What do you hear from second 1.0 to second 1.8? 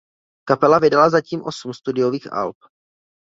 zatím osm